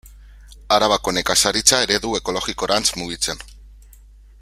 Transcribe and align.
Arabako 0.77 1.13
nekazaritza 1.17 1.83
eredu 1.87 2.15
ekologikorantz 2.21 2.85
mugitzen. 3.03 3.49